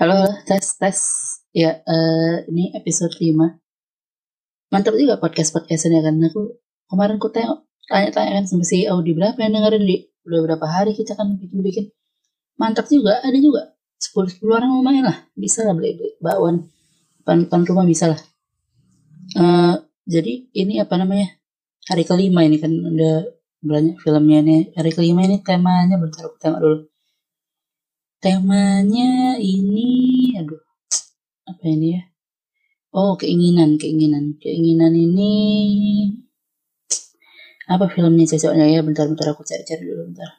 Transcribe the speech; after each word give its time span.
Halo, 0.00 0.24
tes, 0.48 0.80
tes. 0.80 0.98
Ya, 1.52 1.84
eh, 1.84 2.48
ini 2.48 2.72
episode 2.72 3.12
5. 3.20 3.60
Mantap 4.72 4.96
juga 4.96 5.20
podcast-podcastnya 5.20 6.00
kan. 6.00 6.16
Aku 6.24 6.56
kemarin 6.88 7.20
ku 7.20 7.28
tanya-tanya 7.28 8.40
kan 8.40 8.44
sama 8.48 8.64
si 8.64 8.88
Audi 8.88 9.12
berapa 9.12 9.36
yang 9.36 9.60
dengerin 9.60 9.84
di 9.84 10.08
udah 10.24 10.40
berapa 10.48 10.64
hari 10.64 10.96
kita 10.96 11.12
kan 11.20 11.36
bikin-bikin. 11.36 11.92
Mantap 12.56 12.88
juga, 12.88 13.20
ada 13.20 13.36
juga. 13.36 13.76
10-10 14.00 14.40
orang 14.48 14.72
lumayan 14.72 15.04
lah. 15.04 15.20
Bisa 15.36 15.68
lah 15.68 15.76
beli, 15.76 15.92
beli 15.92 16.16
bakwan. 16.16 16.64
Depan, 17.20 17.60
rumah 17.68 17.84
bisa 17.84 18.08
lah. 18.08 18.20
Uh, 19.36 19.84
jadi 20.08 20.48
ini 20.56 20.80
apa 20.80 20.96
namanya? 20.96 21.28
Hari 21.92 22.08
kelima 22.08 22.40
ini 22.48 22.56
kan 22.56 22.72
ada 22.72 23.28
banyak 23.60 24.00
filmnya 24.00 24.48
ini. 24.48 24.72
Hari 24.72 24.96
kelima 24.96 25.28
ini 25.28 25.44
temanya 25.44 26.00
bentar 26.00 26.24
aku 26.24 26.40
tengok 26.40 26.60
dulu 26.64 26.89
temanya 28.20 29.40
ini 29.40 29.88
aduh 30.36 30.60
apa 31.48 31.64
ini 31.66 31.98
ya? 31.98 32.02
Oh 32.94 33.16
keinginan 33.16 33.80
keinginan. 33.80 34.36
Keinginan 34.38 34.94
ini 34.94 35.34
apa 37.70 37.86
filmnya 37.86 38.26
cocoknya 38.26 38.66
ya 38.66 38.80
bentar-bentar 38.84 39.32
aku 39.32 39.42
cari-cari 39.42 39.82
dulu 39.82 40.12
bentar. 40.12 40.30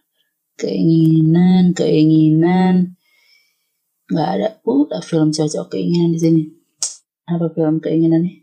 Keinginan 0.55 1.73
keinginan. 1.73 2.95
Nggak 4.07 4.29
ada. 4.37 4.47
Pula 4.61 4.99
film 5.01 5.33
cocok 5.33 5.65
keinginan 5.73 6.13
di 6.15 6.19
sini. 6.21 6.43
Apa 7.27 7.49
film 7.51 7.79
keinginan 7.81 8.27
nih 8.27 8.41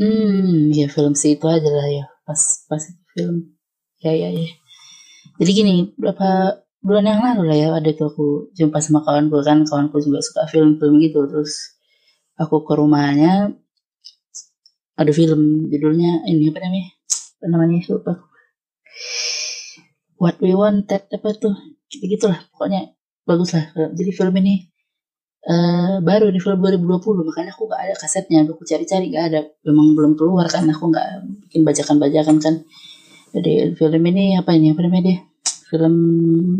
hmm 0.00 0.72
ya 0.72 0.88
film 0.88 1.12
sih 1.12 1.36
itu 1.36 1.44
aja 1.44 1.68
lah 1.68 1.88
ya. 1.92 2.04
Pas 2.24 2.40
pas 2.64 2.82
film. 3.12 3.52
Ya 4.00 4.16
ya 4.16 4.32
ya. 4.32 4.48
Jadi 5.36 5.50
gini 5.52 5.74
berapa 6.00 6.56
bulan 6.80 7.04
yang 7.04 7.20
lalu 7.20 7.42
lah 7.44 7.56
ya 7.56 7.68
ada 7.76 7.90
tuh 7.92 8.08
aku 8.08 8.26
jumpa 8.56 8.80
sama 8.80 9.04
kawanku 9.04 9.44
kan 9.44 9.62
kawanku 9.68 10.00
juga 10.00 10.24
suka 10.24 10.48
film-film 10.48 10.96
gitu. 11.04 11.28
Terus 11.28 11.76
aku 12.40 12.64
ke 12.64 12.72
rumahnya 12.76 13.52
ada 14.96 15.12
film 15.12 15.68
judulnya 15.68 16.24
ini 16.28 16.48
apa 16.48 16.58
namanya? 16.64 16.88
Apa 17.40 17.46
namanya? 17.48 17.78
Lupa. 17.88 18.12
What 20.20 20.36
We 20.44 20.52
Wanted 20.52 21.08
apa 21.08 21.28
tuh 21.36 21.56
gitu 21.88 22.04
gitulah 22.08 22.40
pokoknya 22.52 22.92
bagus 23.24 23.56
lah. 23.56 23.72
Jadi 23.96 24.10
film 24.12 24.34
ini 24.40 24.68
uh, 25.48 26.00
baru 26.04 26.28
di 26.28 26.40
film 26.40 26.60
2020 26.60 27.28
makanya 27.28 27.52
aku 27.56 27.68
gak 27.68 27.80
ada 27.88 27.94
kasetnya. 27.96 28.44
Aku 28.48 28.64
cari-cari 28.64 29.12
gak 29.12 29.24
ada. 29.32 29.40
Memang 29.68 29.96
belum 29.96 30.12
keluar 30.16 30.48
kan 30.48 30.64
aku 30.68 30.92
gak 30.92 31.28
bikin 31.48 31.64
bajakan-bajakan 31.64 32.36
kan. 32.40 32.54
Jadi 33.36 33.76
film 33.76 34.02
ini 34.12 34.36
apa 34.36 34.52
ini? 34.56 34.72
Apa 34.72 34.80
namanya 34.84 35.04
dia 35.08 35.18
film 35.70 35.94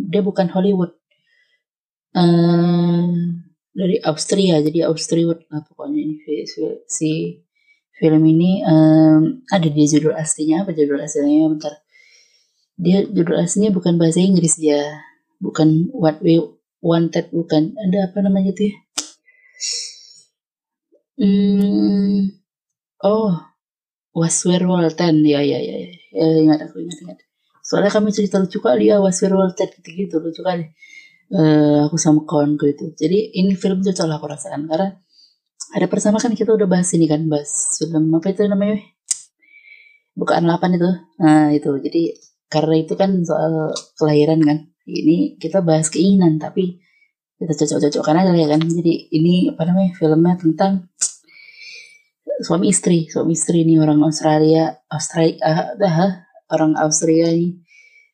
dia 0.06 0.22
bukan 0.22 0.47
Hollywood. 0.47 0.94
Uh, 2.11 3.39
dari 3.70 4.03
Austria 4.03 4.58
jadi 4.58 4.91
Austria 4.91 5.30
lah 5.30 5.62
pokoknya 5.62 5.98
ini 5.98 6.14
si 6.86 7.42
film 7.98 8.22
ini. 8.25 8.62
Um, 8.62 9.44
ada 9.50 9.66
di 9.66 9.84
judul 9.84 10.14
aslinya 10.14 10.64
apa? 10.64 10.70
Judul 10.72 11.03
aslinya 11.03 11.50
bentar. 11.50 11.75
Dia 12.78 13.05
judul 13.05 13.36
aslinya 13.42 13.75
bukan 13.75 13.98
bahasa 14.00 14.22
Inggris 14.22 14.56
dia 14.56 14.81
bukan 15.42 15.91
what 15.92 16.22
we 16.22 16.38
wanted 16.81 17.28
bukan. 17.34 17.75
Ada 17.77 18.11
apa 18.11 18.19
namanya 18.22 18.55
itu 18.55 18.70
ya? 18.70 18.77
Hmm, 21.20 22.33
oh 23.05 23.36
was 24.16 24.41
World 24.44 24.97
Ten 24.97 25.20
ya 25.20 25.44
ya 25.44 25.58
ya 25.61 25.77
ya, 25.77 25.91
ya 26.16 26.25
ingat 26.42 26.64
aku 26.64 26.81
ingat 26.81 26.98
ingat 27.05 27.19
soalnya 27.70 27.94
kami 27.94 28.10
cerita 28.10 28.42
lucu 28.42 28.58
kali 28.58 28.90
ya 28.90 28.98
was 28.98 29.22
World 29.22 29.54
Ted 29.54 29.70
gitu 29.78 29.94
gitu 29.94 30.18
lucu 30.18 30.42
kali. 30.42 30.66
Uh, 31.30 31.86
aku 31.86 31.94
sama 31.94 32.26
kawanku 32.26 32.66
itu. 32.66 32.90
Jadi 32.98 33.38
ini 33.38 33.54
film 33.54 33.78
cocok 33.86 34.06
lah 34.10 34.18
aku 34.18 34.26
rasakan 34.26 34.66
karena 34.66 34.98
ada 35.70 35.86
pertama 35.86 36.18
kan 36.18 36.34
kita 36.34 36.50
udah 36.50 36.66
bahas 36.66 36.91
ini 36.98 37.06
kan 37.06 37.22
bahas 37.30 37.78
film 37.78 38.10
apa 38.10 38.34
itu 38.34 38.42
namanya? 38.50 38.82
Bukaan 40.19 40.50
8 40.50 40.75
itu. 40.82 40.91
Nah 41.22 41.54
itu. 41.54 41.70
Jadi 41.78 42.03
karena 42.50 42.75
itu 42.75 42.98
kan 42.98 43.22
soal 43.22 43.70
kelahiran 43.94 44.42
kan. 44.42 44.59
Ini 44.91 45.38
kita 45.38 45.62
bahas 45.62 45.86
keinginan 45.94 46.42
tapi 46.42 46.82
kita 47.38 47.54
cocok-cocokkan 47.54 48.26
aja 48.26 48.34
ya 48.34 48.50
kan. 48.50 48.66
Jadi 48.66 49.14
ini 49.14 49.54
apa 49.54 49.62
namanya 49.70 49.94
filmnya 49.94 50.34
tentang 50.34 50.91
suami 52.42 52.75
istri. 52.75 53.06
Suami 53.06 53.38
istri 53.38 53.62
ini 53.62 53.78
orang 53.78 54.03
Australia 54.03 54.75
Australia 54.91 55.38
uh, 55.78 56.10
orang 56.50 56.77
Austria 56.77 57.31
ini 57.31 57.59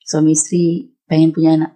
suami 0.07 0.39
istri 0.39 0.95
pengen 1.11 1.35
punya 1.35 1.51
anak. 1.59 1.73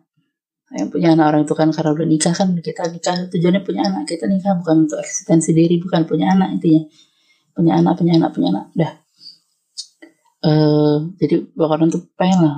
Pengen 0.71 0.89
punya 0.95 1.09
anak 1.19 1.27
orang 1.35 1.43
itu 1.43 1.55
kan 1.59 1.69
karena 1.75 1.91
udah 1.91 2.07
nikah 2.07 2.35
kan 2.37 2.55
kita 2.55 2.87
nikah 2.95 3.27
tujuannya 3.27 3.63
punya 3.67 3.83
anak 3.91 4.07
kita 4.07 4.31
nikah 4.31 4.55
bukan 4.63 4.87
untuk 4.87 5.03
eksistensi 5.03 5.51
diri 5.51 5.83
bukan 5.83 6.07
punya 6.07 6.31
anak 6.31 6.55
intinya 6.55 6.87
punya 7.51 7.73
anak 7.83 7.99
punya 7.99 8.13
anak 8.23 8.31
punya 8.31 8.49
anak 8.55 8.65
udah 8.79 8.93
uh, 10.47 10.97
jadi 11.19 11.43
orang 11.59 11.91
tuh 11.91 12.07
pengen 12.15 12.39
lah. 12.47 12.57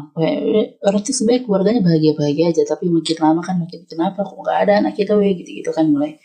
Orang 0.84 1.00
tuh 1.00 1.16
sebaik 1.16 1.48
keluarganya 1.48 1.80
bahagia 1.80 2.12
bahagia 2.12 2.52
aja 2.52 2.62
tapi 2.68 2.92
makin 2.92 3.16
lama 3.16 3.40
kan 3.40 3.56
makin 3.56 3.80
kenapa 3.88 4.28
kok 4.28 4.36
nggak 4.36 4.58
ada 4.68 4.72
anak 4.84 4.92
kita 4.92 5.16
weh 5.16 5.32
gitu 5.32 5.64
gitu 5.64 5.70
kan 5.72 5.88
mulai 5.88 6.20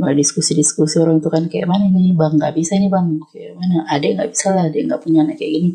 mulai 0.00 0.12
diskusi-diskusi 0.16 1.00
orang 1.00 1.20
itu 1.20 1.28
kan 1.28 1.44
kayak 1.52 1.68
mana 1.68 1.84
nih 1.92 2.16
bang? 2.16 2.32
Nggak 2.40 2.54
bisa 2.56 2.80
ini 2.80 2.88
bang. 2.88 3.20
Kayak 3.28 3.52
mana? 3.60 3.76
Ada 3.92 4.06
nggak 4.16 4.30
bisa 4.32 4.46
lah 4.56 4.64
ada 4.72 4.76
nggak 4.76 5.00
punya 5.04 5.20
anak 5.20 5.36
kayak 5.36 5.52
gini 5.52 5.70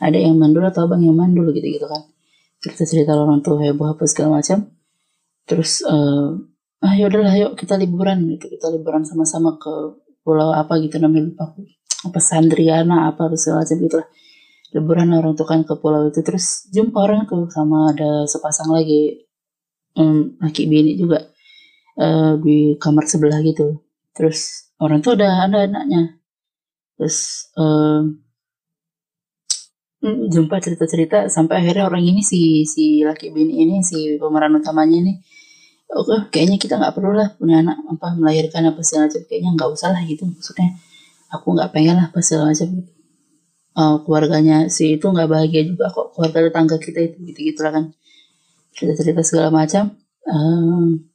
ada 0.00 0.18
yang 0.18 0.38
mandul 0.38 0.64
atau 0.66 0.86
abang 0.86 1.02
yang 1.02 1.14
mandul 1.14 1.50
gitu 1.54 1.66
gitu 1.66 1.86
kan. 1.86 2.02
Cerita 2.62 2.82
cerita 2.88 3.12
orang 3.14 3.44
tuh 3.44 3.60
heboh 3.60 3.94
apa 3.94 4.04
segala 4.08 4.40
macam. 4.40 4.70
Terus 5.44 5.84
uh, 5.84 6.34
ah 6.84 6.94
ya 6.96 7.10
udahlah 7.10 7.34
yuk 7.36 7.52
kita 7.58 7.76
liburan 7.76 8.24
gitu. 8.34 8.50
Kita 8.50 8.72
liburan 8.72 9.04
sama-sama 9.06 9.58
ke 9.60 9.72
pulau 10.24 10.50
apa 10.56 10.80
gitu 10.80 10.96
namanya 10.98 11.30
lupa 11.30 11.44
apa 12.04 12.18
Sandriana 12.20 13.12
apa 13.12 13.28
segala 13.36 13.64
macam 13.64 13.76
gitu 13.80 13.96
lah 14.00 14.08
liburan 14.74 15.08
orang 15.14 15.38
tuh 15.38 15.46
kan 15.46 15.62
ke 15.62 15.74
pulau 15.78 16.10
itu. 16.10 16.20
Terus 16.24 16.66
jumpa 16.74 16.98
orang 16.98 17.30
tuh 17.30 17.46
sama 17.52 17.94
ada 17.94 18.26
sepasang 18.26 18.74
lagi 18.74 19.22
um, 19.94 20.34
laki 20.42 20.66
bini 20.66 20.98
juga 20.98 21.22
uh, 22.00 22.34
di 22.42 22.74
kamar 22.80 23.06
sebelah 23.06 23.38
gitu. 23.46 23.78
Terus 24.10 24.70
orang 24.82 24.98
tuh 25.00 25.14
ada 25.14 25.46
ada 25.46 25.64
anaknya 25.70 26.18
terus 26.94 27.50
uh, 27.58 28.06
jumpa 30.04 30.60
cerita-cerita 30.60 31.32
sampai 31.32 31.64
akhirnya 31.64 31.88
orang 31.88 32.04
ini 32.04 32.20
si 32.20 32.68
si 32.68 33.00
laki 33.00 33.32
bini 33.32 33.64
ini 33.64 33.80
si 33.80 34.20
pemeran 34.20 34.52
utamanya 34.60 35.00
ini 35.00 35.12
oke 35.88 36.28
kayaknya 36.28 36.60
kita 36.60 36.76
nggak 36.76 36.92
perlu 36.92 37.16
lah 37.16 37.32
punya 37.40 37.64
anak 37.64 37.80
apa 37.88 38.12
melahirkan 38.12 38.68
apa 38.68 38.84
segala 38.84 39.08
macam 39.08 39.22
kayaknya 39.24 39.50
nggak 39.56 39.70
usah 39.72 39.88
lah 39.96 40.02
gitu. 40.04 40.28
Maksudnya 40.28 40.68
aku 41.32 41.46
nggak 41.56 41.70
pengen 41.72 41.96
lah 41.96 42.06
apa 42.12 42.18
segala 42.20 42.52
macam 42.52 42.68
gitu. 42.68 42.92
Uh, 43.74 43.98
keluarganya 44.06 44.70
si 44.70 45.00
itu 45.00 45.06
nggak 45.08 45.26
bahagia 45.26 45.66
juga 45.66 45.90
kok 45.90 46.14
keluarga 46.14 46.46
tetangga 46.46 46.76
kita 46.78 47.00
itu 47.00 47.16
gitu 47.32 47.40
gitulah 47.54 47.72
kan. 47.72 47.84
Cerita-cerita 48.76 49.22
segala 49.24 49.48
macam. 49.50 49.96
Um, 50.24 51.08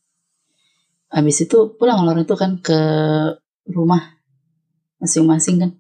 habis 1.09 1.41
itu 1.41 1.57
pulang 1.77 2.05
orang 2.05 2.25
itu 2.25 2.35
kan 2.37 2.61
ke 2.61 2.79
rumah 3.69 4.17
masing-masing 5.01 5.57
kan 5.61 5.71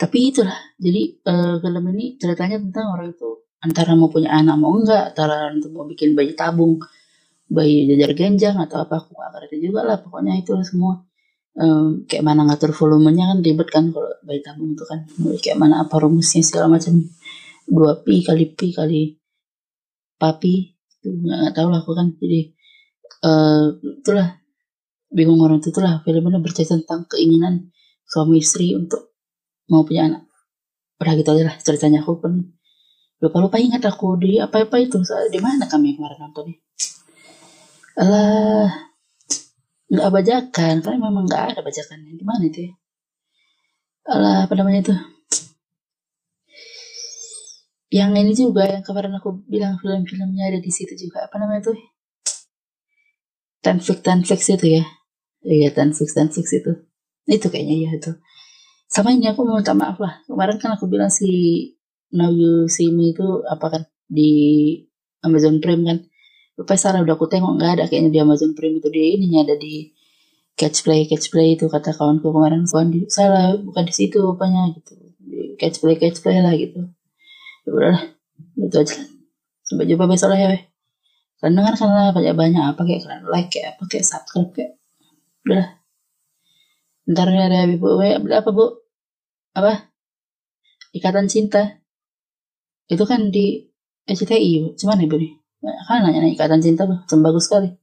tapi 0.00 0.32
itulah 0.32 0.56
jadi 0.80 1.02
uh, 1.28 1.54
film 1.60 1.84
ini 1.92 2.16
ceritanya 2.16 2.56
tentang 2.56 2.96
orang 2.96 3.12
itu 3.12 3.44
antara 3.60 3.92
mau 3.92 4.08
punya 4.08 4.32
anak 4.32 4.56
mau 4.56 4.72
enggak 4.72 5.12
antara 5.12 5.52
untuk 5.52 5.76
mau 5.76 5.84
bikin 5.84 6.16
bayi 6.16 6.32
tabung 6.32 6.80
bayi 7.50 7.90
jajar 7.90 8.14
genjang 8.14 8.56
atau 8.62 8.86
apa 8.86 9.02
aku 9.02 9.10
gak 9.18 9.30
ngerti 9.34 9.56
juga 9.58 9.82
lah 9.82 9.98
pokoknya 9.98 10.38
itu 10.38 10.54
semua. 10.62 11.02
Um, 11.50 12.06
kayak 12.06 12.22
mana 12.22 12.46
ngatur 12.46 12.70
volumenya 12.70 13.26
kan 13.34 13.42
ribet 13.42 13.68
kan 13.74 13.90
kalau 13.90 14.14
bayi 14.22 14.38
tabung 14.38 14.78
itu 14.78 14.86
kan. 14.86 15.02
Kayak 15.42 15.58
mana 15.58 15.82
apa 15.82 15.98
rumusnya 15.98 16.46
segala 16.46 16.70
macam. 16.70 17.02
Dua 17.66 17.98
pi 18.06 18.22
kali 18.22 18.54
pi 18.54 18.70
kali 18.70 19.18
papi 20.14 20.54
itu 20.78 21.08
nggak 21.10 21.58
tahu 21.58 21.68
lah 21.74 21.82
aku 21.82 21.92
kan. 21.98 22.14
Jadi 22.22 22.40
uh, 23.26 23.66
itulah 23.98 24.38
bingung 25.10 25.42
orang 25.42 25.58
itu 25.58 25.74
itulah 25.74 25.98
filmnya 26.06 26.38
bercerita 26.38 26.78
tentang 26.78 27.10
keinginan 27.10 27.74
suami 28.06 28.38
istri 28.38 28.78
untuk 28.78 29.09
mau 29.70 29.86
punya 29.86 30.10
anak. 30.10 30.22
Udah 30.98 31.14
gitu 31.16 31.30
aja 31.32 31.44
lah 31.46 31.56
ceritanya 31.62 32.02
aku 32.02 32.18
pun. 32.18 32.32
Lupa 33.22 33.38
lupa 33.38 33.56
ingat 33.62 33.86
aku 33.86 34.18
di 34.18 34.42
apa 34.42 34.66
apa 34.66 34.76
itu. 34.82 34.98
Di 35.30 35.38
mana 35.38 35.70
kami 35.70 35.94
kemarin 35.96 36.18
nontonnya? 36.18 36.58
Alah 37.96 38.90
nggak 39.86 40.10
bajakan. 40.10 40.74
Karena 40.82 40.98
memang 40.98 41.24
nggak 41.24 41.44
ada 41.54 41.60
bajakan 41.62 42.02
di 42.04 42.24
mana 42.26 42.42
itu 42.44 42.68
ya? 42.68 42.72
Apa 44.44 44.52
namanya 44.58 44.90
itu? 44.90 44.94
Yang 47.90 48.10
ini 48.22 48.32
juga 48.34 48.62
yang 48.70 48.82
kemarin 48.86 49.14
aku 49.18 49.42
bilang 49.50 49.78
film-filmnya 49.78 50.50
ada 50.50 50.58
di 50.58 50.70
situ 50.70 50.94
juga. 50.98 51.30
Apa 51.30 51.38
namanya 51.38 51.70
tuh 51.70 51.78
Tenflix 53.60 54.00
Tenflix 54.02 54.40
itu 54.50 54.66
ya? 54.80 54.84
Iya 55.44 55.72
Tenflix 55.72 56.12
Tenflix 56.12 56.50
itu 56.52 56.72
itu 57.30 57.46
kayaknya 57.46 57.76
ya 57.86 57.90
itu 57.94 58.10
sama 58.90 59.14
ini 59.14 59.30
aku 59.30 59.46
mau 59.46 59.62
minta 59.62 59.70
maaf 59.70 60.02
lah. 60.02 60.18
Kemarin 60.26 60.58
kan 60.58 60.74
aku 60.74 60.90
bilang 60.90 61.14
si 61.14 61.30
Now 62.10 62.34
You 62.34 62.66
See 62.66 62.90
Me 62.90 63.14
itu 63.14 63.46
apa 63.46 63.70
kan 63.70 63.82
di 64.10 64.30
Amazon 65.22 65.62
Prime 65.62 65.82
kan. 65.86 65.98
Lupa 66.58 66.74
salah 66.74 66.98
udah 66.98 67.14
aku 67.14 67.30
tengok 67.30 67.54
nggak 67.54 67.70
ada 67.78 67.84
kayaknya 67.86 68.10
di 68.10 68.18
Amazon 68.18 68.58
Prime 68.58 68.82
itu. 68.82 68.90
Dia 68.90 69.06
ininya 69.14 69.46
ada 69.46 69.54
di 69.54 69.94
catch 70.58 70.82
play 70.82 71.06
catch 71.06 71.30
play 71.30 71.54
itu 71.54 71.70
kata 71.70 71.94
kawanku 71.94 72.34
kemarin. 72.34 72.66
Bukan 72.66 72.86
di 72.90 73.00
salah 73.06 73.54
bukan 73.54 73.86
di 73.86 73.94
situ 73.94 74.18
rupanya 74.18 74.74
gitu. 74.74 74.98
Di 75.22 75.54
catch 75.54 75.78
play 75.78 75.94
catch 75.94 76.18
play 76.18 76.42
lah 76.42 76.50
gitu. 76.58 76.90
Ya 77.62 77.70
udahlah 77.70 78.02
itu 78.58 78.74
aja 78.74 78.96
sampai 79.62 79.86
jumpa 79.86 80.10
besok 80.10 80.34
lah 80.34 80.38
ya 80.42 80.48
weh. 80.50 80.62
Kalian 81.38 81.62
dengarkanlah 81.62 82.10
banyak-banyak 82.10 82.64
apa 82.74 82.82
kayak 82.82 83.00
kalian 83.06 83.22
like 83.30 83.48
kayak 83.54 83.78
apa 83.78 83.82
kayak 83.86 84.02
subscribe 84.02 84.50
kayak 84.50 84.76
udah 85.46 85.78
ntar 87.08 87.26
ada 87.32 87.64
ibu 87.64 87.96
apa 88.28 88.50
bu 88.52 88.79
apa? 89.56 89.90
Ikatan 90.94 91.26
cinta. 91.26 91.80
Itu 92.90 93.06
kan 93.06 93.30
di 93.30 93.64
SCTI 94.06 94.76
cuman 94.76 95.02
ibu 95.02 95.16
nih. 95.16 95.32
Kan 95.88 96.04
nanya 96.04 96.28
ikatan 96.28 96.60
cinta 96.60 96.88
tuh 96.88 97.20
bagus 97.20 97.48
sekali 97.48 97.79